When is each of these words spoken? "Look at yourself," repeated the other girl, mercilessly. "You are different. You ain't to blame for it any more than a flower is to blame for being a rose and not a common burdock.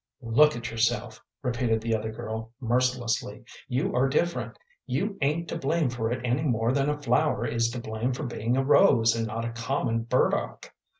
"Look 0.23 0.55
at 0.55 0.71
yourself," 0.71 1.23
repeated 1.43 1.79
the 1.79 1.93
other 1.95 2.11
girl, 2.11 2.53
mercilessly. 2.59 3.45
"You 3.67 3.93
are 3.95 4.09
different. 4.09 4.57
You 4.87 5.15
ain't 5.21 5.47
to 5.49 5.59
blame 5.59 5.91
for 5.91 6.11
it 6.11 6.25
any 6.25 6.41
more 6.41 6.71
than 6.71 6.89
a 6.89 6.99
flower 6.99 7.45
is 7.45 7.69
to 7.69 7.79
blame 7.79 8.11
for 8.11 8.23
being 8.23 8.57
a 8.57 8.63
rose 8.65 9.15
and 9.15 9.27
not 9.27 9.45
a 9.45 9.51
common 9.51 9.99
burdock. 10.05 10.73